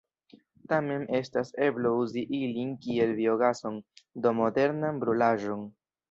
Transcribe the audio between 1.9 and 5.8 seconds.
uzi ilin kiel biogason, do modernan brulaĵon.